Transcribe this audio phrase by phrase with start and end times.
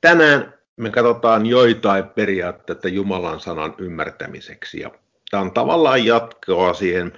[0.00, 4.80] tänään me katsotaan joitain periaatteita Jumalan sanan ymmärtämiseksi.
[4.80, 4.90] Ja
[5.30, 7.12] tämä on tavallaan jatkoa siihen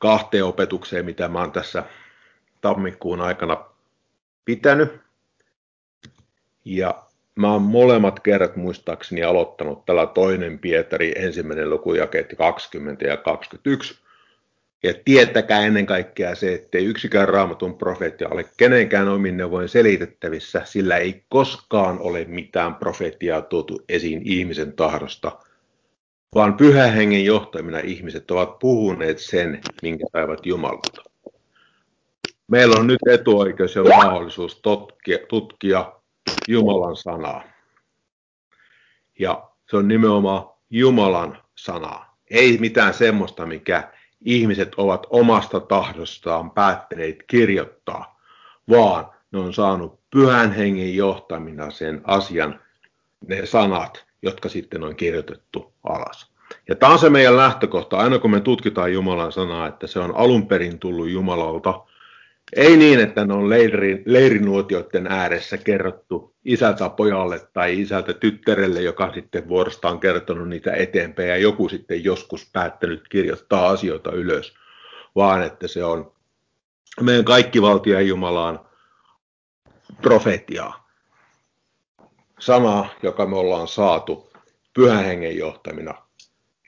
[0.00, 1.84] kahteen opetukseen, mitä mä oon tässä
[2.60, 3.64] tammikuun aikana
[4.44, 5.00] pitänyt.
[6.64, 7.02] Ja
[7.34, 14.00] mä oon molemmat kerrat muistaakseni aloittanut tällä toinen Pietari ensimmäinen luku jakeet 20 ja 21.
[14.82, 20.96] Ja tietäkää ennen kaikkea se, ettei yksikään raamatun profeetti ole kenenkään omin neuvoin selitettävissä, sillä
[20.96, 25.38] ei koskaan ole mitään profetiaa tuotu esiin ihmisen tahdosta,
[26.34, 31.02] vaan pyhän hengen johtamina ihmiset ovat puhuneet sen, minkä saivat Jumalalta.
[32.48, 35.92] Meillä on nyt etuoikeus ja mahdollisuus tutkia, tutkia
[36.48, 37.42] Jumalan sanaa.
[39.18, 42.16] Ja se on nimenomaan Jumalan sanaa.
[42.30, 43.92] Ei mitään semmoista, mikä
[44.24, 48.20] ihmiset ovat omasta tahdostaan päättäneet kirjoittaa,
[48.70, 52.60] vaan ne on saanut pyhän hengen johtamina sen asian,
[53.28, 56.30] ne sanat, jotka sitten on kirjoitettu alas.
[56.68, 60.16] Ja tämä on se meidän lähtökohta, aina kun me tutkitaan Jumalan sanaa, että se on
[60.16, 61.80] alun perin tullut Jumalalta,
[62.56, 69.12] ei niin, että ne on leiri, leirinuotioiden ääressä kerrottu isältä pojalle tai isältä tyttärelle, joka
[69.14, 74.54] sitten vuorostaan kertonut niitä eteenpäin ja joku sitten joskus päättänyt kirjoittaa asioita ylös,
[75.16, 76.12] vaan että se on
[77.00, 78.60] meidän kaikkivaltian Jumalaan
[80.02, 80.90] profetiaa.
[82.38, 84.32] Sana, joka me ollaan saatu
[84.74, 85.94] pyhän hengen johtamina.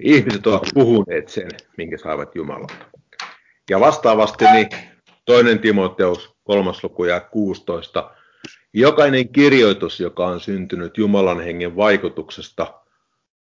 [0.01, 2.75] Ihmiset ovat puhuneet sen, minkä saivat Jumalalta.
[3.71, 4.69] Ja vastaavasti niin
[5.25, 8.11] Toinen Timoteus, kolmas luku ja 16.
[8.75, 12.83] Jokainen kirjoitus, joka on syntynyt Jumalan hengen vaikutuksesta,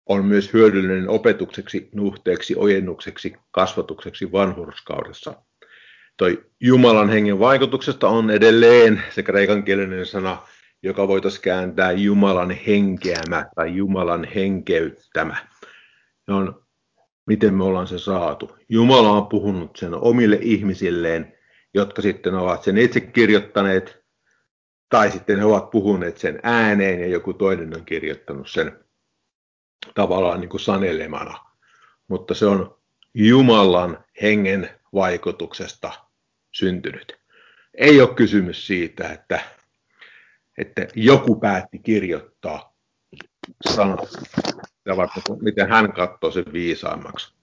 [0.05, 5.33] on myös hyödyllinen opetukseksi, nuhteeksi, ojennukseksi, kasvatukseksi vanhurskaudessa.
[6.17, 10.37] Toi Jumalan hengen vaikutuksesta on edelleen se kreikankielinen sana,
[10.83, 15.35] joka voitaisiin kääntää Jumalan henkeämä tai Jumalan henkeyttämä.
[16.27, 16.65] Ne on,
[17.25, 18.57] miten me ollaan se saatu.
[18.69, 21.37] Jumala on puhunut sen omille ihmisilleen
[21.73, 24.03] jotka sitten ovat sen itse kirjoittaneet,
[24.89, 28.79] tai sitten he ovat puhuneet sen ääneen ja joku toinen on kirjoittanut sen
[29.95, 31.39] tavallaan niin kuin sanelemana.
[32.07, 32.77] Mutta se on
[33.13, 35.91] Jumalan hengen vaikutuksesta
[36.51, 37.19] syntynyt.
[37.73, 39.39] Ei ole kysymys siitä, että,
[40.57, 42.73] että joku päätti kirjoittaa
[43.69, 44.09] sanat,
[45.41, 47.40] miten hän katsoo sen viisaammaksi.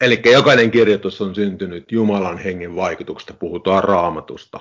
[0.00, 4.60] Eli jokainen kirjoitus on syntynyt Jumalan hengen vaikutuksesta, puhutaan raamatusta.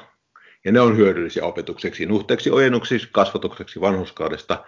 [0.65, 4.65] Ja ne on hyödyllisiä opetukseksi, nuhteeksi, ojennuksiksi, kasvatukseksi vanhuskaudesta,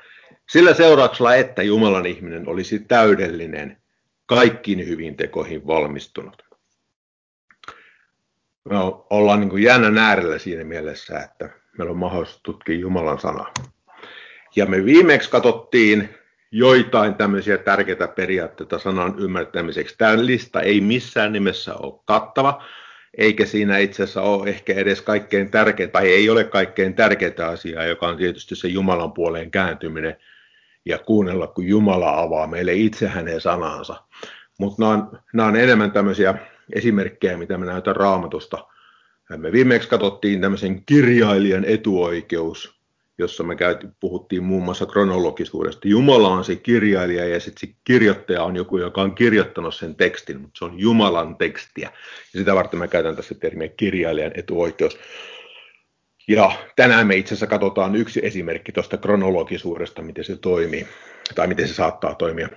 [0.50, 3.78] sillä seurauksella, että Jumalan ihminen olisi täydellinen,
[4.26, 6.44] kaikkiin hyvin tekoihin valmistunut.
[8.70, 8.76] Me
[9.09, 13.53] ollaan niin jännän äärellä siinä mielessä, että meillä on mahdollisuus tutkia Jumalan sanaa.
[14.56, 16.09] Ja me viimeksi katsottiin
[16.57, 19.95] joitain tämmöisiä tärkeitä periaatteita sanan ymmärtämiseksi.
[19.97, 22.63] Tämä lista ei missään nimessä ole kattava,
[23.17, 27.85] eikä siinä itse asiassa ole ehkä edes kaikkein tärkein, tai ei ole kaikkein tärkeintä asiaa,
[27.85, 30.17] joka on tietysti se Jumalan puoleen kääntyminen
[30.85, 34.03] ja kuunnella, kun Jumala avaa meille itse hänen sanansa.
[34.59, 36.35] Mutta nämä, nämä on enemmän tämmöisiä
[36.73, 38.66] esimerkkejä, mitä me näytän raamatusta.
[39.37, 42.75] Me viimeksi katsottiin tämmöisen kirjailijan etuoikeus,
[43.18, 45.88] jossa me käytiin, puhuttiin muun muassa kronologisuudesta.
[45.88, 50.42] Jumala on se kirjailija ja sitten se kirjoittaja on joku, joka on kirjoittanut sen tekstin,
[50.42, 51.90] mutta se on Jumalan tekstiä.
[52.34, 55.00] Ja sitä varten mä käytän tässä termiä kirjailijan etuoikeus.
[56.28, 60.88] Ja tänään me itse asiassa katsotaan yksi esimerkki tuosta kronologisuudesta, miten se toimii,
[61.36, 62.50] tai miten se saattaa toimia.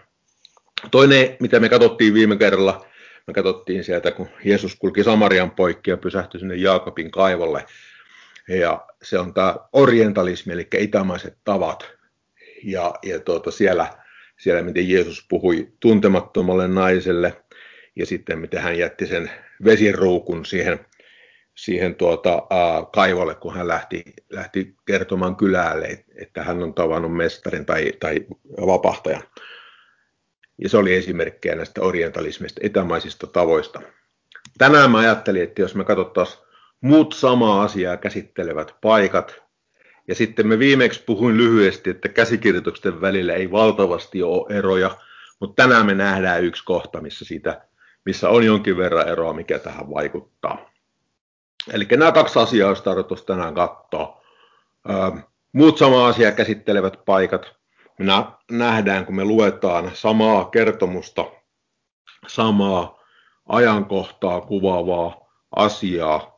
[0.91, 2.87] Toinen, mitä me katsottiin viime kerralla,
[3.27, 7.65] me katsottiin sieltä, kun Jeesus kulki Samarian poikki ja pysähtyi sinne Jaakobin kaivolle–
[8.49, 11.91] ja se on tämä orientalismi, eli itämaiset tavat.
[12.65, 13.87] Ja, ja tuota, siellä,
[14.39, 17.45] siellä, miten Jeesus puhui tuntemattomalle naiselle,
[17.97, 19.31] ja sitten miten hän jätti sen
[19.65, 20.81] vesiruukun siihen,
[21.55, 27.67] siihen tuota, ää, kaivolle, kun hän lähti, lähti kertomaan kylälle, että hän on tavannut mestarin
[27.67, 28.27] tai, tai
[28.67, 29.23] vapahtajan.
[30.63, 33.83] Ja se oli esimerkkejä näistä orientalismista, etämaisista tavoista.
[34.59, 36.48] Tänään mä ajattelin, että jos me katsottaisiin
[36.81, 39.43] muut samaa asiaa käsittelevät paikat.
[40.09, 44.97] Ja sitten me viimeksi puhuin lyhyesti, että käsikirjoitusten välillä ei valtavasti ole eroja,
[45.41, 47.61] mutta tänään me nähdään yksi kohta, missä, siitä,
[48.05, 50.71] missä on jonkin verran eroa, mikä tähän vaikuttaa.
[51.73, 54.23] Eli nämä kaksi asiaa olisi tarkoitus tänään katsoa.
[55.53, 57.55] Muut samaa asiaa käsittelevät paikat.
[57.99, 58.13] Me
[58.51, 61.25] nähdään, kun me luetaan samaa kertomusta,
[62.27, 62.99] samaa
[63.49, 65.17] ajankohtaa kuvaavaa
[65.57, 66.38] asiaa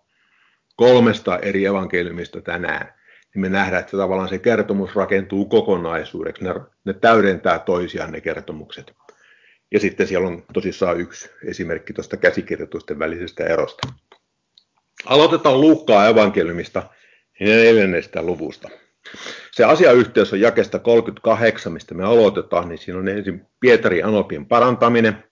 [0.81, 2.95] kolmesta eri evankeliumista tänään,
[3.35, 6.45] niin me nähdään, että tavallaan se kertomus rakentuu kokonaisuudeksi.
[6.45, 6.55] Ne,
[6.85, 8.93] ne täydentää toisiaan ne kertomukset.
[9.73, 13.89] Ja sitten siellä on tosissaan yksi esimerkki tuosta käsikirjoitusten välisestä erosta.
[15.07, 16.83] Aloitetaan Luukkaa evankeliumista
[17.41, 18.69] neljännestä luvusta.
[19.53, 25.25] Se asiayhteys on jakesta 38, mistä me aloitetaan, niin siinä on ensin Pietari Anopin parantaminen,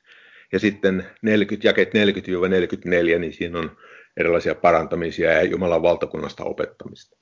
[0.53, 3.77] ja sitten 40, jakeet 40-44, niin siinä on
[4.17, 7.17] erilaisia parantamisia ja Jumalan valtakunnasta opettamista.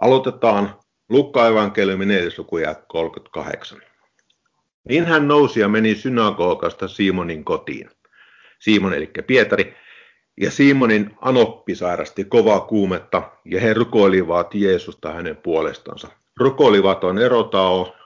[0.00, 0.74] Aloitetaan
[1.08, 2.30] Lukka evankeliumi 4.
[2.38, 3.80] luku 38.
[4.88, 7.90] Niin hän nousi ja meni synagogasta Simonin kotiin.
[8.58, 9.76] Simon eli Pietari.
[10.40, 16.08] Ja Simonin anoppi sairasti kovaa kuumetta ja he rukoilivat Jeesusta hänen puolestansa.
[16.40, 17.96] Rukoilivat on erotao,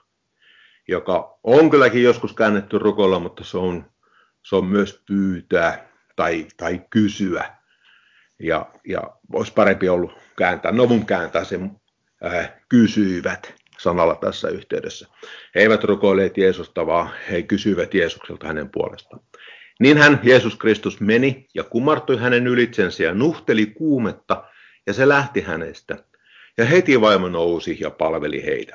[0.88, 3.84] joka on kylläkin joskus käännetty rukoilla, mutta se on,
[4.42, 7.61] se on myös pyytää tai, tai kysyä.
[8.42, 9.00] Ja, ja
[9.32, 11.70] olisi parempi ollut kääntää, no mun kääntää sen
[12.24, 15.08] äh, kysyivät sanalla tässä yhteydessä.
[15.54, 19.22] He eivät rukoilleet Jeesusta, vaan he kysyivät Jeesukselta hänen puolestaan.
[19.80, 24.44] Niin hän, Jeesus Kristus, meni ja kumartui hänen ylitsensä ja nuhteli kuumetta,
[24.86, 26.04] ja se lähti hänestä.
[26.58, 28.74] Ja heti vaimo nousi ja palveli heitä.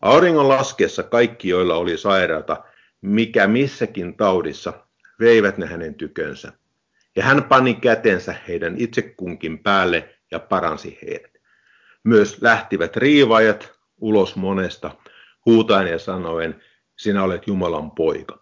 [0.00, 2.64] Auringon laskiessa kaikki, joilla oli sairaata,
[3.00, 4.72] mikä missäkin taudissa,
[5.20, 6.52] veivät ne hänen tykönsä.
[7.16, 11.32] Ja hän pani kätensä heidän itse kunkin päälle ja paransi heidät.
[12.04, 14.90] Myös lähtivät riivaajat ulos monesta,
[15.46, 16.62] huutaen ja sanoen,
[16.96, 18.38] sinä olet Jumalan poika.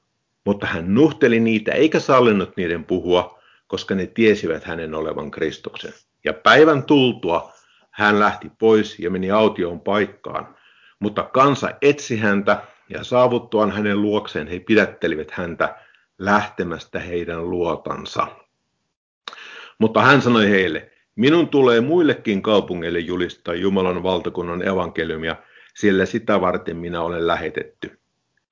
[0.47, 5.93] Mutta hän nuhteli niitä eikä sallinut niiden puhua, koska ne tiesivät hänen olevan Kristuksen.
[6.25, 7.53] Ja päivän tultua
[7.91, 10.57] hän lähti pois ja meni autioon paikkaan.
[10.99, 15.77] Mutta kansa etsi häntä ja saavuttuaan hänen luokseen he pidättelivät häntä
[16.19, 18.27] lähtemästä heidän luotansa.
[19.79, 25.37] Mutta hän sanoi heille, minun tulee muillekin kaupungeille julistaa Jumalan valtakunnan evankeliumia,
[25.75, 27.99] sillä sitä varten minä olen lähetetty.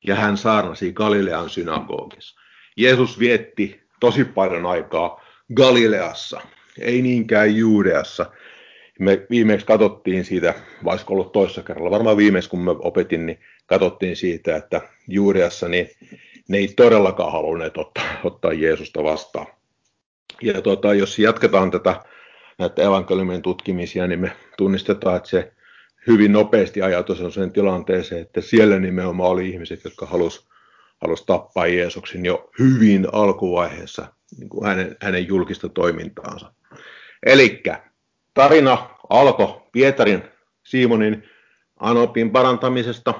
[0.06, 2.40] Ja hän saarnasi Galilean synagogissa.
[2.76, 5.24] Jeesus vietti tosi paljon aikaa
[5.54, 6.40] Galileassa,
[6.80, 8.26] ei niinkään Juudeassa.
[8.98, 10.54] Me viimeksi katsottiin siitä,
[10.84, 15.90] vaikka ollut toissa kerralla, varmaan viimeksi kun me opetin, niin katsottiin siitä, että Juudeassa niin
[16.48, 19.46] ne ei todellakaan halunneet ottaa, ottaa Jeesusta vastaan.
[20.42, 22.02] Ja tuota, jos jatketaan tätä
[22.58, 25.52] näitä evankeliumien tutkimisia, niin me tunnistetaan, että se
[26.06, 30.52] hyvin nopeasti ajatus on sen tilanteeseen, että siellä nimenomaan oli ihmiset, jotka halusivat
[31.02, 34.06] halus tappaa Jeesuksen jo hyvin alkuvaiheessa
[34.38, 36.52] niin kuin hänen, hänen julkista toimintaansa.
[37.26, 37.62] Eli
[38.34, 40.22] tarina alkoi Pietarin,
[40.62, 41.28] Simonin,
[41.80, 43.14] Anopin parantamisesta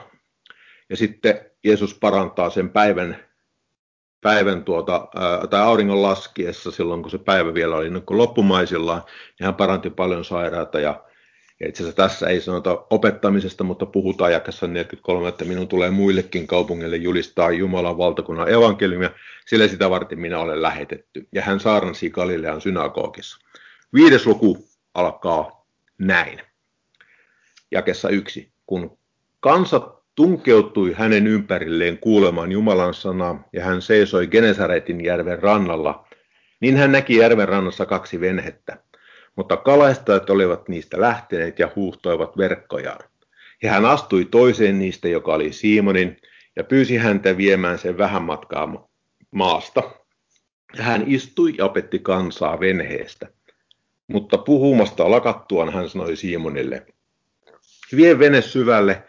[0.91, 3.17] ja sitten Jeesus parantaa sen päivän
[4.23, 5.09] päivän tuota,
[5.51, 9.03] tai auringon laskiessa silloin, kun se päivä vielä oli niin loppumaisillaan,
[9.39, 11.05] niin hän paranti paljon sairaata ja,
[11.61, 16.47] ja itse asiassa tässä ei sanota opettamisesta, mutta puhutaan jakassa 43, että minun tulee muillekin
[16.47, 19.11] kaupungeille julistaa Jumalan valtakunnan evankeliumia,
[19.47, 21.29] sillä sitä varten minä olen lähetetty.
[21.33, 23.39] Ja hän saarnasi Galilean synagogissa.
[23.95, 25.67] Viides luku alkaa
[25.99, 26.41] näin.
[27.71, 28.53] Jakessa yksi.
[28.67, 28.99] Kun
[29.41, 36.09] kansat tunkeutui hänen ympärilleen kuulemaan Jumalan sanaa ja hän seisoi Genesaretin järven rannalla,
[36.61, 38.79] niin hän näki järven rannassa kaksi venhettä,
[39.37, 43.05] mutta kalaistajat olivat niistä lähteneet ja huuhtoivat verkkojaan.
[43.63, 46.17] Ja hän astui toiseen niistä, joka oli Simonin,
[46.57, 48.89] ja pyysi häntä viemään sen vähän matkaa
[49.31, 49.83] maasta.
[50.77, 53.29] Ja hän istui ja opetti kansaa venheestä.
[54.07, 56.87] Mutta puhumasta lakattuaan hän sanoi Simonille,
[57.97, 59.03] vie vene syvälle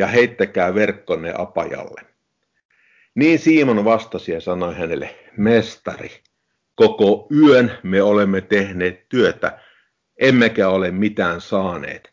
[0.00, 2.00] ja heittäkää verkkonne apajalle.
[3.14, 6.10] Niin Simon vastasi ja sanoi hänelle, mestari,
[6.74, 9.58] koko yön me olemme tehneet työtä,
[10.20, 12.12] emmekä ole mitään saaneet,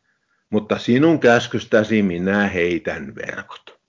[0.50, 3.79] mutta sinun käskystäsi minä heitän verkot.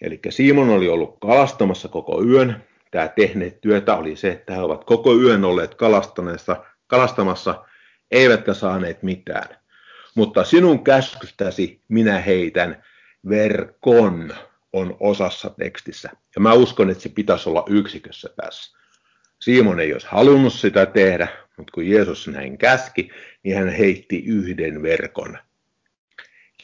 [0.00, 2.64] Eli Simon oli ollut kalastamassa koko yön.
[2.90, 5.74] Tämä tehneet työtä oli se, että he ovat koko yön olleet
[6.86, 7.64] kalastamassa,
[8.10, 9.56] eivätkä saaneet mitään.
[10.14, 12.82] Mutta sinun käskystäsi minä heitän
[13.28, 14.34] verkon
[14.72, 16.10] on osassa tekstissä.
[16.34, 18.78] Ja mä uskon, että se pitäisi olla yksikössä tässä.
[19.40, 23.10] Simon ei olisi halunnut sitä tehdä, mutta kun Jeesus näin käski,
[23.42, 25.38] niin hän heitti yhden verkon.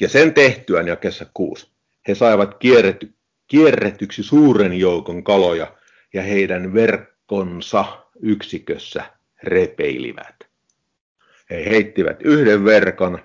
[0.00, 1.70] Ja sen tehtyään jakessa kuusi,
[2.08, 3.14] he saivat kierrety,
[3.46, 5.76] kierretyksi suuren joukon kaloja
[6.14, 9.04] ja heidän verkkonsa yksikössä
[9.42, 10.36] repeilivät.
[11.50, 13.18] He heittivät yhden verkon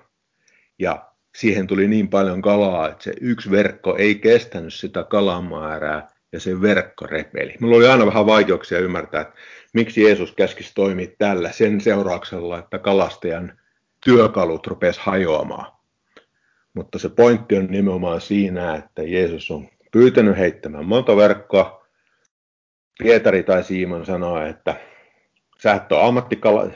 [0.78, 6.40] ja siihen tuli niin paljon kalaa, että se yksi verkko ei kestänyt sitä kalamäärää ja
[6.40, 7.54] se verkko repeli.
[7.60, 9.34] Mulla oli aina vähän vaikeuksia ymmärtää, että
[9.72, 13.58] miksi Jeesus käskisi toimia tällä sen seurauksella, että kalastajan
[14.04, 15.72] työkalut rupesi hajoamaan.
[16.74, 21.86] Mutta se pointti on nimenomaan siinä, että Jeesus on pyytänyt heittämään monta verkkoa.
[22.98, 24.76] Pietari tai Simon sanoo, että
[25.62, 26.70] sä et ole ammattikala...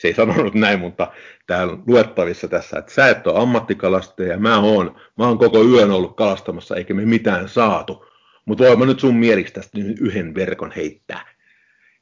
[0.00, 1.12] Se ei sanonut näin, mutta
[1.46, 5.64] tämä on luettavissa tässä, että sä et ole ammattikalastaja ja mä oon, mä oon koko
[5.64, 8.06] yön ollut kalastamassa eikä me mitään saatu.
[8.44, 11.34] Mutta voin mä nyt sun mieliksi tästä yhden verkon heittää.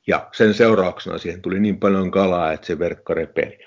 [0.07, 3.59] Ja sen seurauksena siihen tuli niin paljon kalaa, että se verkko repeli.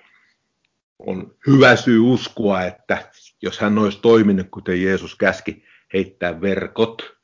[1.00, 2.98] On hyvä syy uskoa, että
[3.42, 7.18] jos hän olisi toiminut, kuten Jeesus käski heittää verkot,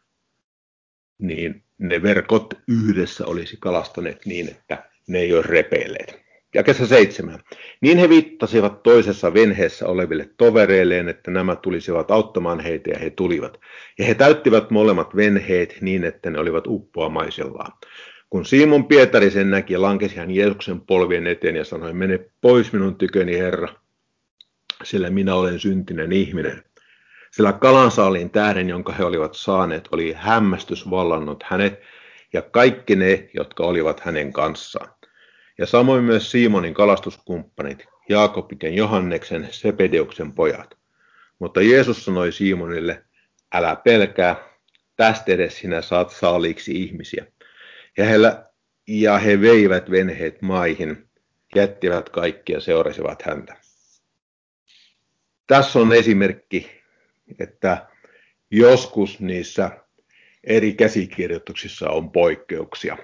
[1.17, 6.26] niin ne verkot yhdessä olisi kalastaneet niin, että ne ei olisi repeilleet.
[6.57, 7.39] Ja kesä seitsemän.
[7.81, 13.59] Niin he viittasivat toisessa venheessä oleville tovereilleen, että nämä tulisivat auttamaan heitä ja he tulivat.
[13.99, 17.71] Ja he täyttivät molemmat venheet niin, että ne olivat uppoamaisellaan.
[18.29, 22.95] Kun Simon Pietari sen näki, lankesi hän Jeesuksen polvien eteen ja sanoi, mene pois minun
[22.95, 23.69] tyköni, Herra,
[24.83, 26.63] sillä minä olen syntinen ihminen.
[27.31, 31.79] Sillä kalansaaliin tähden, jonka he olivat saaneet, oli hämmästys vallannut hänet
[32.33, 34.96] ja kaikki ne, jotka olivat hänen kanssaan.
[35.57, 40.77] Ja samoin myös Simonin kalastuskumppanit, Jaakobin ja Johanneksen, Sepedeuksen pojat.
[41.39, 43.03] Mutta Jeesus sanoi Simonille,
[43.53, 44.35] älä pelkää,
[44.95, 47.25] tästä edes sinä saat saaliiksi ihmisiä.
[47.97, 48.15] Ja he,
[48.87, 51.09] ja he veivät venheet maihin,
[51.55, 53.55] jättivät kaikki ja seurasivat häntä.
[55.47, 56.71] Tässä on esimerkki,
[57.39, 57.87] että
[58.51, 59.71] joskus niissä
[60.43, 62.97] eri käsikirjoituksissa on poikkeuksia.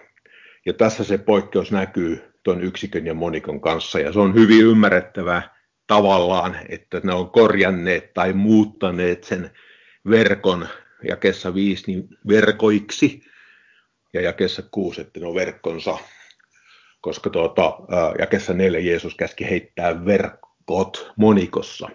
[0.65, 3.99] Ja tässä se poikkeus näkyy tuon yksikön ja monikon kanssa.
[3.99, 5.55] Ja se on hyvin ymmärrettävää
[5.87, 9.51] tavallaan, että ne on korjanneet tai muuttaneet sen
[10.09, 10.67] verkon
[11.07, 13.23] jakessa viisi niin verkoiksi
[14.13, 15.97] ja jakessa kuusi, että ne on verkkonsa.
[17.01, 17.73] Koska tuota,
[18.19, 21.89] jakessa neljä Jeesus käski heittää verkot monikossa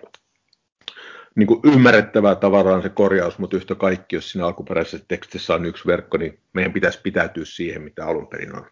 [1.39, 5.87] niin kuin ymmärrettävää tavaraa se korjaus, mutta yhtä kaikki, jos siinä alkuperäisessä tekstissä on yksi
[5.87, 8.67] verkko, niin meidän pitäisi pitäytyä siihen, mitä alun perin on.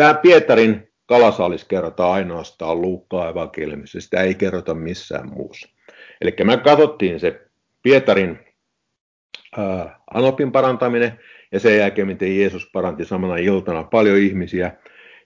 [0.00, 5.68] Tämä Pietarin kalasaalis kerrotaan ainoastaan Luukkaa evankeliumissa, sitä ei kerrota missään muussa.
[6.20, 7.40] Eli me katsottiin se
[7.82, 8.38] Pietarin
[9.56, 11.20] ää, anopin parantaminen,
[11.52, 14.72] ja sen jälkeen, miten Jeesus paranti samana iltana paljon ihmisiä,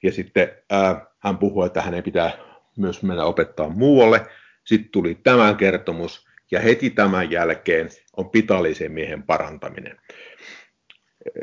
[0.03, 2.31] ja sitten ää, hän puhui, että hänen pitää
[2.79, 4.27] myös mennä opettaa muualle.
[4.65, 9.97] Sitten tuli tämä kertomus, ja heti tämän jälkeen on pitallisen miehen parantaminen.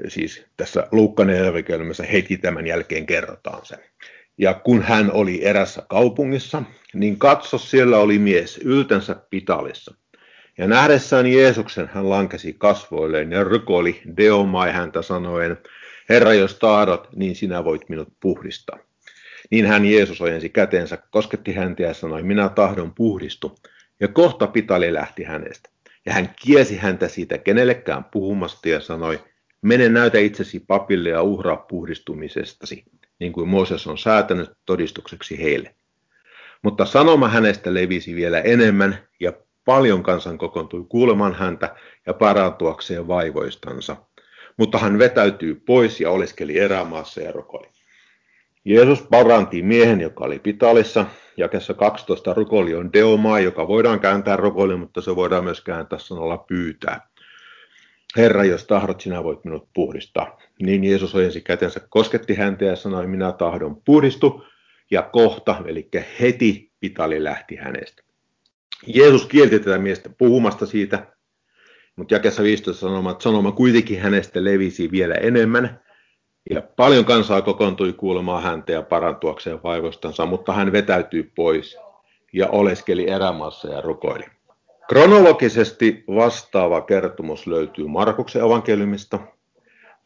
[0.08, 3.76] Siis tässä Luukkanen eläväkelmässä heti tämän jälkeen kerrotaan se.
[4.38, 9.96] Ja kun hän oli erässä kaupungissa, niin katso siellä oli mies yltänsä pitalissa.
[10.58, 15.58] Ja nähdessään Jeesuksen hän lankesi kasvoilleen ja rukoili deomai häntä sanoen,
[16.10, 18.80] Herra, jos tahdot, niin sinä voit minut puhdistaa.
[19.50, 23.60] Niin hän Jeesus ojensi kätensä, kosketti häntä ja sanoi, minä tahdon puhdistu.
[24.00, 25.70] Ja kohta Pitali lähti hänestä.
[26.06, 29.20] Ja hän kiesi häntä siitä kenellekään puhumasta ja sanoi,
[29.62, 32.84] mene näytä itsesi papille ja uhraa puhdistumisestasi,
[33.20, 35.76] niin kuin Mooses on säätänyt todistukseksi heille.
[36.64, 39.34] Mutta sanoma hänestä levisi vielä enemmän, ja
[39.66, 41.76] paljon kansan kokoontui kuulemaan häntä
[42.06, 43.96] ja parantuakseen vaivoistansa.
[44.58, 47.68] Mutta hän vetäytyi pois ja oleskeli erämaassa ja rokoli.
[48.66, 51.06] Jeesus paranti miehen, joka oli pitalissa.
[51.38, 56.38] Jakessa 12 rukoli on deomaa, joka voidaan kääntää rukoli, mutta se voidaan myös kääntää sanalla
[56.38, 57.11] pyytää.
[58.18, 60.38] Herra, jos tahdot, sinä voit minut puhdistaa.
[60.62, 64.44] Niin Jeesus ojensi kätensä, kosketti häntä ja sanoi, minä tahdon puhdistu.
[64.92, 65.90] Ja kohta, eli
[66.20, 68.04] heti pitali lähti hänestä.
[68.88, 71.08] Jeesus kielti tätä miestä puhumasta siitä,
[71.96, 75.82] mutta jakessa 15 sanoma, että sanoma kuitenkin hänestä levisi vielä enemmän,
[76.50, 81.78] ja paljon kansaa kokoontui kuulemaan häntä ja parantuakseen vaivostansa, mutta hän vetäytyi pois
[82.34, 84.26] ja oleskeli erämaassa ja rukoili.
[84.92, 89.20] Kronologisesti vastaava kertomus löytyy Markuksen evankeliumista,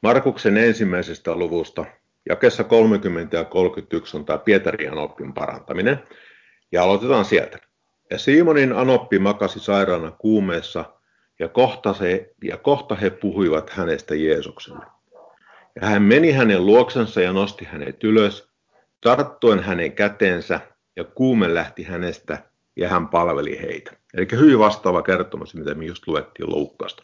[0.02, 1.86] Markuksen ensimmäisestä luvusta,
[2.30, 6.00] jakessa 30 ja 31 on tämä Pietarin anoppin parantaminen,
[6.72, 7.58] ja aloitetaan sieltä.
[8.12, 10.86] Ja Simonin anoppi makasi sairaana kuumeessa,
[11.40, 14.86] ja kohta, se, ja kohta he puhuivat hänestä Jeesukselle.
[15.82, 18.50] Ja hän meni hänen luoksensa ja nosti hänet ylös,
[19.02, 20.60] tarttuen hänen käteensä,
[20.96, 22.38] ja kuume lähti hänestä,
[22.76, 24.05] ja hän palveli heitä.
[24.16, 27.04] Eli hyvin vastaava kertomus, mitä me just luettiin Luukkaasta.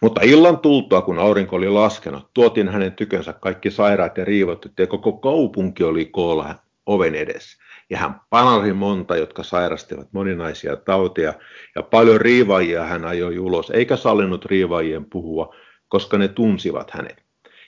[0.00, 4.86] Mutta illan tultua, kun aurinko oli laskenut, tuotiin hänen tykönsä kaikki sairaat ja riivotut, ja
[4.86, 6.54] koko kaupunki oli koolla
[6.86, 7.58] oven edessä.
[7.90, 11.34] Ja hän panasi monta, jotka sairastivat moninaisia tauteja,
[11.76, 15.54] ja paljon riivaajia hän ajoi ulos, eikä sallinut riivaajien puhua,
[15.88, 17.22] koska ne tunsivat hänet.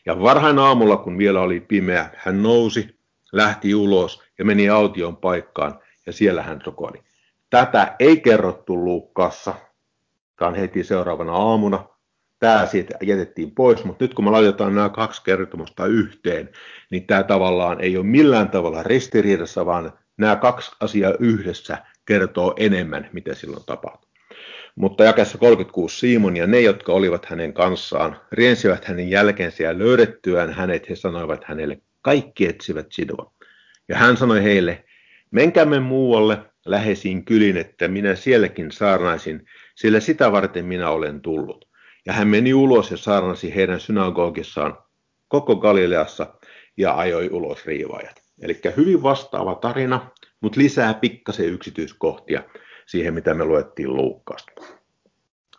[0.06, 2.98] Ja varhain aamulla, kun vielä oli pimeä, hän nousi,
[3.32, 7.05] lähti ulos ja meni aution paikkaan, ja siellä hän rukoili.
[7.56, 9.54] Tätä ei kerrottu Luukkaassa,
[10.40, 11.84] vaan heti seuraavana aamuna.
[12.38, 16.50] Tämä siitä jätettiin pois, mutta nyt kun me laitetaan nämä kaksi kertomusta yhteen,
[16.90, 23.08] niin tämä tavallaan ei ole millään tavalla ristiriidassa, vaan nämä kaksi asiaa yhdessä kertoo enemmän,
[23.12, 24.10] mitä silloin tapahtui.
[24.74, 30.52] Mutta jakessa 36 Simon ja ne, jotka olivat hänen kanssaan, riensivät hänen jälkeensä ja löydettyään
[30.52, 33.32] hänet he sanoivat hänelle, kaikki etsivät sinua.
[33.88, 34.84] Ja hän sanoi heille,
[35.30, 41.68] menkäämme muualle läheisiin kylin, että minä sielläkin saarnaisin, sillä sitä varten minä olen tullut.
[42.06, 44.78] Ja hän meni ulos ja saarnasi heidän synagogissaan
[45.28, 46.34] koko Galileassa
[46.76, 48.22] ja ajoi ulos riivaajat.
[48.42, 52.42] Eli hyvin vastaava tarina, mutta lisää pikkasen yksityiskohtia
[52.86, 54.52] siihen, mitä me luettiin Luukkaasta.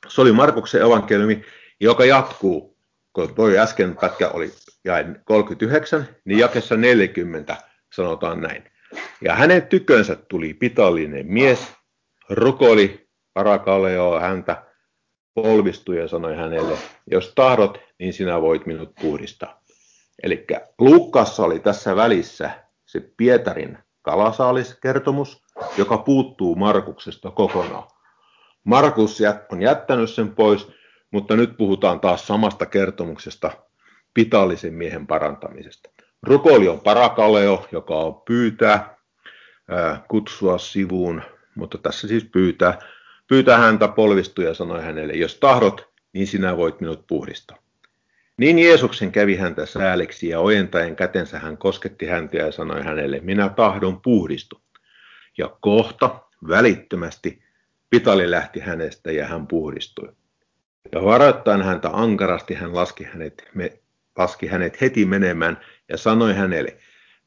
[0.07, 1.41] Se oli Markuksen evankeliumi,
[1.79, 2.77] joka jatkuu,
[3.13, 4.51] kun toi äsken pätkä oli
[4.83, 7.57] jain 39, niin jakessa 40
[7.93, 8.63] sanotaan näin.
[9.21, 11.73] Ja hänen tykönsä tuli pitallinen mies,
[12.29, 14.63] rukoli parakaleo häntä,
[15.33, 16.77] polvistui ja sanoi hänelle,
[17.11, 19.61] jos tahdot, niin sinä voit minut puhdistaa.
[20.23, 20.45] Eli
[20.79, 22.51] Luukkaassa oli tässä välissä
[22.85, 25.43] se Pietarin kalasaaliskertomus,
[25.77, 27.87] joka puuttuu Markuksesta kokonaan.
[28.63, 29.19] Markus
[29.51, 30.67] on jättänyt sen pois,
[31.11, 33.51] mutta nyt puhutaan taas samasta kertomuksesta,
[34.13, 35.89] pitallisen miehen parantamisesta.
[36.23, 38.96] Rukoli on parakaleo, joka on pyytää,
[40.07, 41.21] kutsua sivuun,
[41.55, 42.79] mutta tässä siis pyytää,
[43.27, 47.57] pyytää häntä polvistua ja sanoi hänelle, jos tahdot, niin sinä voit minut puhdistaa.
[48.37, 53.49] Niin Jeesuksen kävi häntä sääliksi ja ojentaen kätensä hän kosketti häntä ja sanoi hänelle, minä
[53.49, 54.61] tahdon puhdistu.
[55.37, 57.43] Ja kohta, välittömästi,
[57.89, 60.09] pitali lähti hänestä ja hän puhdistui.
[60.91, 63.79] Ja varoittaen häntä ankarasti hän laski hänet, me,
[64.17, 65.57] laski hänet heti menemään
[65.89, 66.77] ja sanoi hänelle,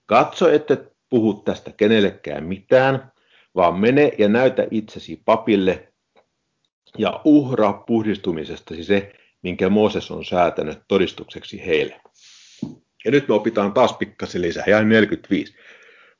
[0.07, 0.77] katso, että
[1.11, 3.13] puhu tästä kenellekään mitään,
[3.55, 5.93] vaan mene ja näytä itsesi papille
[6.99, 9.13] ja uhraa puhdistumisestasi se,
[9.43, 12.01] minkä Mooses on säätänyt todistukseksi heille.
[13.05, 15.55] Ja nyt me opitaan taas pikkasen lisää, jäi 45.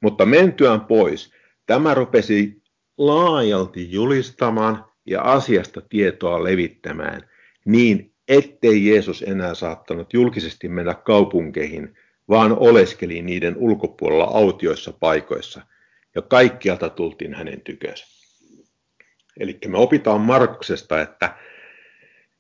[0.03, 1.33] Mutta mentyään pois,
[1.67, 2.63] tämä rupesi
[2.99, 7.31] laajalti julistamaan ja asiasta tietoa levittämään,
[7.65, 11.97] niin ettei Jeesus enää saattanut julkisesti mennä kaupunkeihin,
[12.31, 15.61] vaan oleskeli niiden ulkopuolella autioissa paikoissa,
[16.15, 18.07] ja kaikkialta tultiin hänen tykönsä.
[19.41, 21.37] Eli me opitaan Markuksesta, että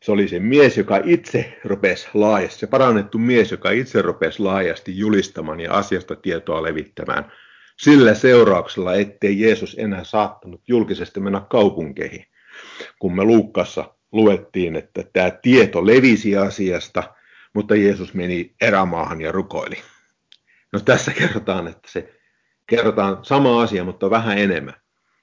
[0.02, 4.98] se oli se mies, joka itse rupesi laajasti, se parannettu mies, joka itse rupesi laajasti
[4.98, 7.32] julistamaan ja asiasta tietoa levittämään,
[7.82, 12.24] sillä seurauksella, ettei Jeesus enää saattanut julkisesti mennä kaupunkeihin.
[12.98, 17.14] Kun me Luukkassa luettiin, että tämä tieto levisi asiasta,
[17.54, 19.76] mutta Jeesus meni erämaahan ja rukoili.
[20.72, 22.14] No tässä kerrotaan, että se
[22.66, 24.74] kerrotaan sama asia, mutta vähän enemmän.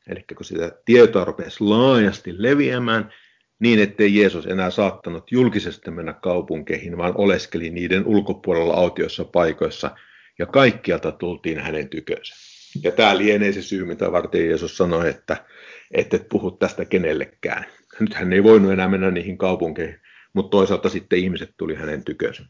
[0.09, 3.13] Eli kun sitä tietoa rupesi laajasti leviämään,
[3.59, 9.91] niin ettei Jeesus enää saattanut julkisesti mennä kaupunkeihin, vaan oleskeli niiden ulkopuolella autioissa paikoissa,
[10.39, 12.35] ja kaikkialta tultiin hänen tykönsä.
[12.83, 15.45] Ja tämä lienee se syy, mitä varten Jeesus sanoi, että
[15.91, 17.65] et puhu tästä kenellekään.
[17.99, 19.99] Nyt hän ei voinut enää mennä niihin kaupunkeihin,
[20.37, 22.43] mutta toisaalta sitten ihmiset tuli hänen tykönsä.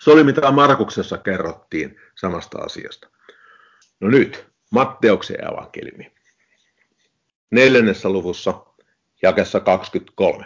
[0.00, 3.08] Se oli mitä Markuksessa kerrottiin samasta asiasta.
[4.00, 6.12] No nyt, Matteuksen evankeliumi.
[7.50, 8.66] Neljännessä luvussa
[9.22, 10.44] jakessa 23.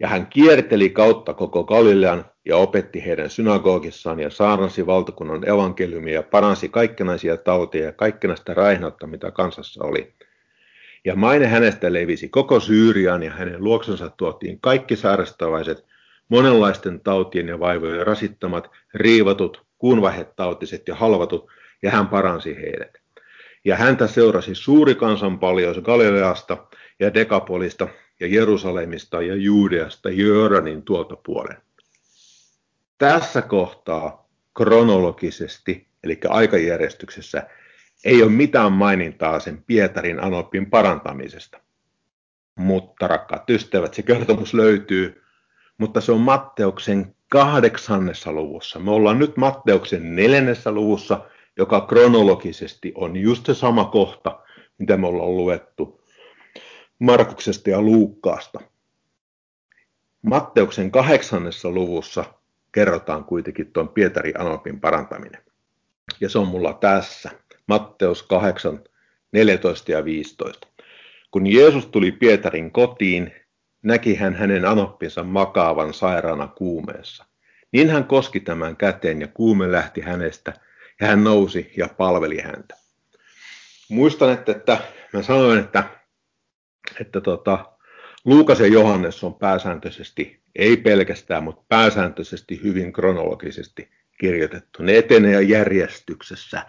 [0.00, 6.22] Ja hän kierteli kautta koko Galilean ja opetti heidän synagogissaan ja saarnasi valtakunnan evankeliumia ja
[6.22, 10.14] paransi kaikkenaisia tauteja ja kaikkenaista raihnautta, mitä kansassa oli.
[11.04, 15.84] Ja maine hänestä levisi koko Syyriaan ja hänen luoksensa tuotiin kaikki sairastavaiset,
[16.28, 21.50] monenlaisten tautien ja vaivojen rasittamat, riivatut, kuunvaihetautiset ja halvatut,
[21.82, 22.98] ja hän paransi heidät.
[23.64, 26.66] Ja häntä seurasi suuri kansanpaljous Galileasta
[27.00, 27.88] ja Dekapolista
[28.20, 31.56] ja Jerusalemista ja Juudeasta ja Jordanin tuolta puolen.
[32.98, 37.46] Tässä kohtaa kronologisesti, eli aikajärjestyksessä,
[38.08, 41.60] ei ole mitään mainintaa sen Pietarin anopin parantamisesta.
[42.58, 45.22] Mutta rakkaat ystävät, se kertomus löytyy,
[45.78, 48.78] mutta se on Matteuksen kahdeksannessa luvussa.
[48.78, 51.20] Me ollaan nyt Matteuksen neljännessä luvussa,
[51.56, 54.40] joka kronologisesti on just se sama kohta,
[54.78, 56.00] mitä me ollaan luettu
[56.98, 58.60] Markuksesta ja Luukkaasta.
[60.22, 62.24] Matteuksen kahdeksannessa luvussa
[62.72, 65.42] kerrotaan kuitenkin tuon Pietari Anopin parantaminen.
[66.20, 67.30] Ja se on mulla tässä.
[67.68, 68.84] Matteus 8,
[69.32, 70.68] 14 ja 15.
[71.30, 73.32] Kun Jeesus tuli Pietarin kotiin,
[73.82, 77.24] näki hän hänen anoppinsa makaavan sairaana kuumeessa.
[77.72, 80.52] Niin hän koski tämän käteen ja kuume lähti hänestä
[81.00, 82.76] ja hän nousi ja palveli häntä.
[83.88, 84.78] Muistan, että, että
[85.12, 85.84] mä sanoin, että
[87.00, 87.72] että tota,
[88.24, 94.82] Luukas ja Johannes on pääsääntöisesti, ei pelkästään, mutta pääsääntöisesti hyvin kronologisesti kirjoitettu.
[94.82, 96.62] Ne etenee järjestyksessä.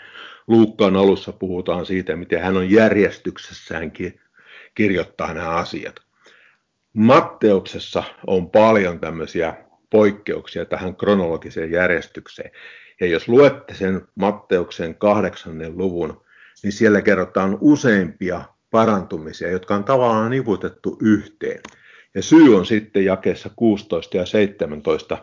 [0.48, 4.20] Luukkaan alussa puhutaan siitä, miten hän on järjestyksessäänkin
[4.76, 5.96] kirjoittaa nämä asiat.
[6.94, 9.54] Matteuksessa on paljon tämmöisiä
[9.90, 12.52] poikkeuksia tähän kronologiseen järjestykseen.
[13.00, 16.26] Ja jos luette sen Matteuksen kahdeksannen luvun,
[16.64, 21.62] niin siellä kerrotaan useimpia parantumisia, jotka on tavallaan niputettu yhteen.
[22.16, 25.18] Ja syy on sitten jakeessa 16 ja 17.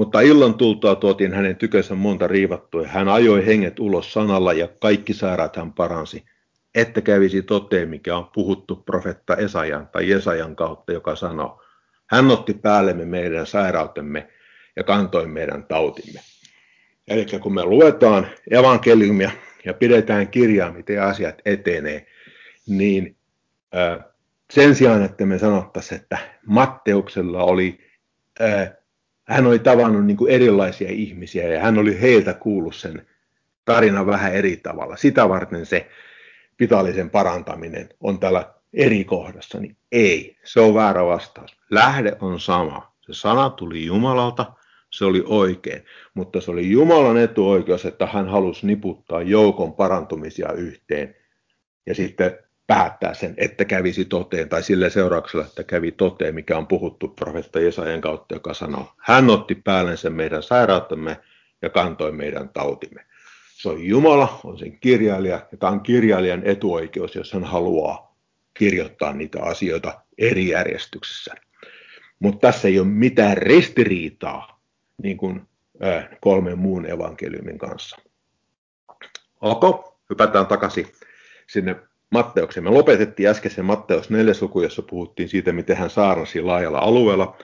[0.00, 2.86] Mutta illan tultua tuotiin hänen tykönsä monta riivattua.
[2.86, 6.24] Hän ajoi henget ulos sanalla ja kaikki sairaat hän paransi.
[6.74, 11.62] Että kävisi toteen, mikä on puhuttu profetta Esajan tai Esajan kautta, joka sanoo,
[12.06, 14.28] hän otti päällemme meidän sairautemme
[14.76, 16.20] ja kantoi meidän tautimme.
[17.08, 19.30] Eli kun me luetaan evankeliumia
[19.64, 22.06] ja pidetään kirjaa, miten asiat etenee,
[22.66, 23.16] niin
[24.52, 27.78] sen sijaan, että me sanottaisiin, että Matteuksella oli,
[29.30, 33.06] hän oli tavannut niin kuin erilaisia ihmisiä ja hän oli heiltä kuullut sen
[33.64, 34.96] tarinan vähän eri tavalla.
[34.96, 35.90] Sitä varten se
[36.56, 41.56] pitallisen parantaminen on tällä eri kohdassa, niin ei, se on väärä vastaus.
[41.70, 42.94] Lähde on sama.
[43.00, 44.52] Se sana tuli Jumalalta,
[44.90, 51.16] se oli oikein, mutta se oli Jumalan etuoikeus, että hän halusi niputtaa joukon parantumisia yhteen
[51.86, 52.38] ja sitten
[52.70, 57.60] päättää sen, että kävisi toteen, tai sille seurauksella, että kävi toteen, mikä on puhuttu profetta
[57.60, 61.16] Jesajan kautta, joka sanoo, hän otti päällensä meidän sairauttamme
[61.62, 63.06] ja kantoi meidän tautimme.
[63.54, 68.16] Se on Jumala, on sen kirjailija, ja tämä on kirjailijan etuoikeus, jos hän haluaa
[68.54, 71.34] kirjoittaa niitä asioita eri järjestyksessä.
[72.18, 74.60] Mutta tässä ei ole mitään ristiriitaa
[75.02, 75.42] niin kuin
[76.20, 77.96] kolmen muun evankeliumin kanssa.
[79.40, 80.86] Ok, hypätään takaisin
[81.46, 81.76] sinne
[82.10, 82.64] Matteukseen.
[82.64, 84.34] Me lopetettiin äskeisen Matteus 4.
[84.40, 87.36] luku, jossa puhuttiin siitä, miten hän saarnasi laajalla alueella.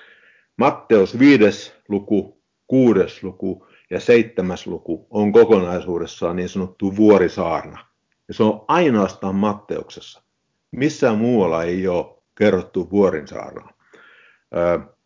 [0.57, 1.73] Matteus 5.
[1.89, 3.27] luku, 6.
[3.27, 4.57] luku ja 7.
[4.67, 7.87] luku on kokonaisuudessaan niin sanottu vuorisaarna.
[8.29, 10.23] Ja se on ainoastaan Matteuksessa.
[10.71, 12.07] Missään muualla ei ole
[12.39, 13.73] kerrottu vuorinsaarnaa.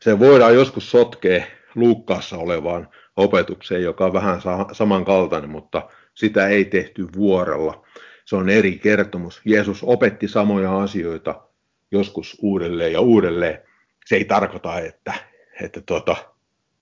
[0.02, 1.44] Se voidaan joskus sotkea
[1.74, 4.40] Luukkaassa olevaan opetukseen, joka on vähän
[4.72, 7.86] samankaltainen, mutta sitä ei tehty vuorella
[8.30, 9.40] se on eri kertomus.
[9.44, 11.42] Jeesus opetti samoja asioita
[11.90, 13.58] joskus uudelleen ja uudelleen.
[14.06, 15.14] Se ei tarkoita, että,
[15.62, 16.16] että tuota,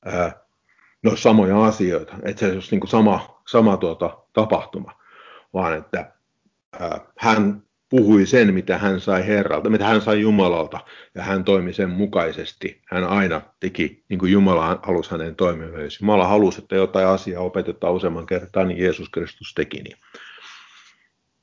[0.04, 0.40] ää,
[1.02, 4.92] ne olisi samoja asioita, että se olisi niin kuin sama, sama tuota, tapahtuma,
[5.54, 6.12] vaan että
[6.80, 10.80] ää, hän puhui sen, mitä hän sai Herralta, mitä hän sai Jumalalta,
[11.14, 12.82] ja hän toimi sen mukaisesti.
[12.86, 15.82] Hän aina teki niin kuin Jumala halusi hänen toimimaan.
[16.00, 19.96] Jumala halusi, että jotain asiaa opetetaan useamman kertaa, niin Jeesus Kristus teki niin.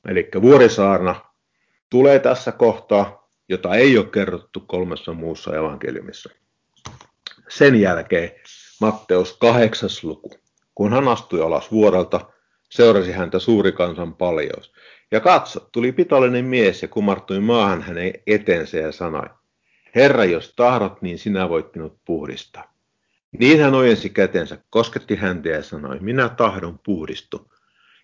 [0.08, 1.14] Eli vuorisaarna
[1.90, 6.30] tulee tässä kohtaa, jota ei ole kerrottu kolmessa muussa evankeliumissa.
[7.48, 8.30] Sen jälkeen
[8.80, 10.30] Matteus kahdeksas luku.
[10.74, 12.20] Kun hän astui alas vuorelta,
[12.70, 14.72] seurasi häntä suuri kansan paljous.
[15.10, 19.28] Ja katso, tuli pitollinen mies ja kumartui maahan hänen etensä ja sanoi,
[19.94, 22.74] Herra, jos tahdot, niin sinä voit minut puhdistaa.
[23.38, 27.52] Niin hän ojensi kätensä, kosketti häntä ja sanoi, minä tahdon puhdistu.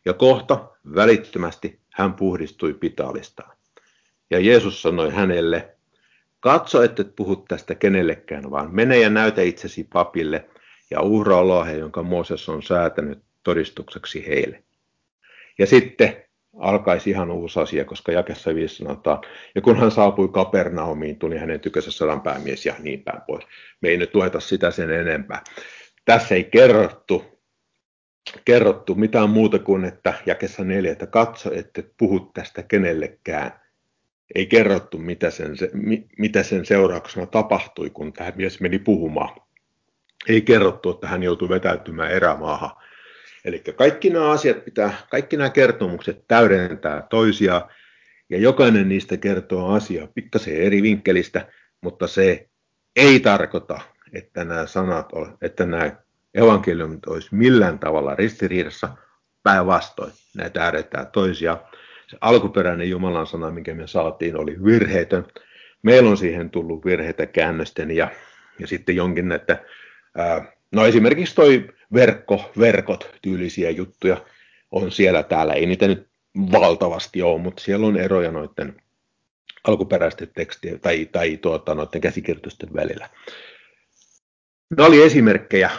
[0.05, 3.57] Ja kohta välittömästi hän puhdistui pitalistaan.
[4.31, 5.75] Ja Jeesus sanoi hänelle,
[6.41, 10.45] katso, että et puhu tästä kenellekään, vaan mene ja näytä itsesi papille
[10.91, 14.63] ja uhraa lohe, jonka Mooses on säätänyt todistukseksi heille.
[15.59, 16.17] Ja sitten
[16.59, 19.19] alkaisi ihan uusi asia, koska jakessa 5 sanotaan,
[19.55, 23.45] ja kun hän saapui Kapernaumiin, tuli hänen tykössä sadan päämies ja niin päin pois.
[23.81, 25.45] Me ei nyt lueta sitä sen enempää.
[26.05, 27.25] Tässä ei kerrottu
[28.45, 33.53] kerrottu mitään muuta kuin, että jakessa neljä, että katso, että puhu tästä kenellekään.
[34.35, 35.57] Ei kerrottu, mitä sen,
[36.19, 39.37] mitä sen seurauksena tapahtui, kun tämä mies meni puhumaan.
[40.29, 42.71] Ei kerrottu, että hän joutui vetäytymään erämaahan.
[43.45, 47.63] Eli kaikki nämä asiat pitää, kaikki nämä kertomukset täydentää toisiaan,
[48.31, 52.49] ja jokainen niistä kertoo asiaa pikkasen eri vinkkelistä, mutta se
[52.97, 53.81] ei tarkoita,
[54.13, 55.11] että nämä sanat,
[55.43, 55.97] että nämä
[56.35, 58.89] evankeliumit olisi millään tavalla ristiriidassa.
[59.43, 61.59] Päinvastoin, ne täydetään toisia.
[62.11, 65.27] Se alkuperäinen Jumalan sana, mikä me saatiin, oli virheetön.
[65.83, 68.11] Meillä on siihen tullut virheitä käännösten ja,
[68.59, 69.65] ja sitten jonkin, että
[70.19, 74.17] ää, no esimerkiksi toi verkko, verkot tyylisiä juttuja
[74.71, 75.53] on siellä täällä.
[75.53, 76.07] Ei niitä nyt
[76.53, 78.83] valtavasti ole, mutta siellä on eroja noiden
[79.69, 83.09] alkuperäisten tekstien tai, tai tuota, noiden käsikirjoitusten välillä.
[84.77, 85.71] Ne oli esimerkkejä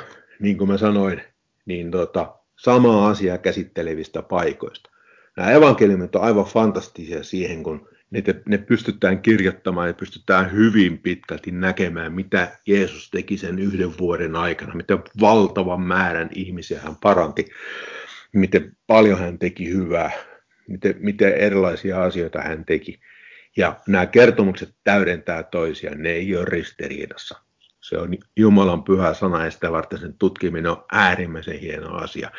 [0.44, 1.22] niin kuin mä sanoin,
[1.66, 4.90] niin tota, samaa asiaa käsittelevistä paikoista.
[5.38, 11.52] Nämä evankeliumit on aivan fantastisia siihen, kun ne, ne pystytään kirjoittamaan ja pystytään hyvin pitkälti
[11.52, 17.46] näkemään, mitä Jeesus teki sen yhden vuoden aikana, miten valtavan määrän ihmisiä hän paranti,
[18.34, 20.12] miten paljon hän teki hyvää,
[20.68, 23.00] miten, miten erilaisia asioita hän teki.
[23.58, 27.43] Ja nämä kertomukset täydentää toisiaan, ne ei ole ristiriidassa.
[27.84, 32.32] Se on Jumalan pyhä sana ja sitä varten sen tutkiminen on äärimmäisen hieno asia.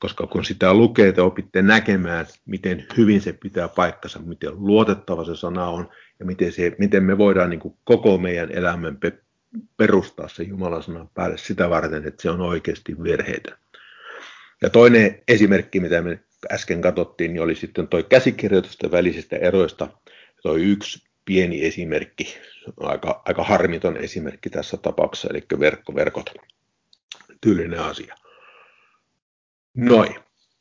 [0.00, 5.36] Koska kun sitä lukee, te opitte näkemään, miten hyvin se pitää paikkansa, miten luotettava se
[5.36, 8.98] sana on ja miten, se, miten me voidaan niin kuin koko meidän elämän
[9.76, 13.58] perustaa se Jumalan sanan päälle sitä varten, että se on oikeasti virheitä.
[14.62, 16.20] Ja toinen esimerkki, mitä me
[16.52, 19.88] äsken katsottiin, niin oli sitten tuo käsikirjoitusten välisistä eroista.
[20.42, 22.38] Toi yksi pieni esimerkki,
[22.80, 26.30] aika, aika harmiton esimerkki tässä tapauksessa, eli verkkoverkot.
[27.40, 28.14] Tyylinen asia.
[29.76, 30.14] Noin.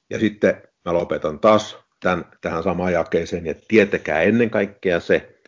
[0.10, 5.40] Ja sitten mä lopetan taas tämän, tähän samaan jakeeseen, ja tietäkää ennen kaikkea se,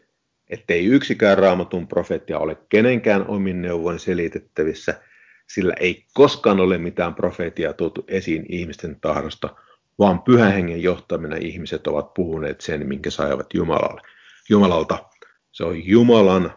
[0.49, 5.01] ettei yksikään raamatun profeettia ole kenenkään omin neuvoin selitettävissä,
[5.47, 9.55] sillä ei koskaan ole mitään profeettia tuotu esiin ihmisten tahdosta,
[9.99, 14.01] vaan pyhän hengen johtamina ihmiset ovat puhuneet sen, minkä saivat Jumalalle.
[14.49, 15.10] Jumalalta.
[15.51, 16.53] Se on Jumalan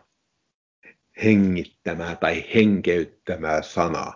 [1.25, 4.15] hengittämää tai henkeyttämää sanaa.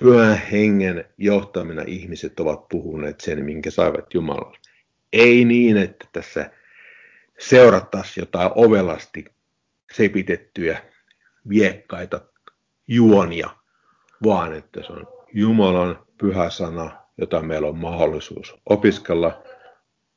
[0.00, 4.58] Pyhän hengen johtamina ihmiset ovat puhuneet sen, minkä saivat Jumalalle.
[5.12, 6.50] Ei niin, että tässä
[7.38, 9.24] seurattaisiin jotain ovelasti
[9.92, 10.82] sepitettyjä
[11.48, 12.20] viekkaita
[12.88, 13.50] juonia,
[14.24, 19.42] vaan että se on Jumalan pyhä sana, jota meillä on mahdollisuus opiskella,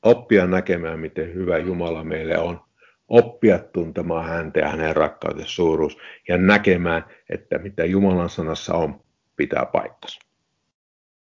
[0.03, 2.64] oppia näkemään, miten hyvä Jumala meille on,
[3.07, 9.01] oppia tuntemaan häntä ja hänen rakkautensa suuruus ja näkemään, että mitä Jumalan sanassa on,
[9.35, 10.24] pitää paikkansa.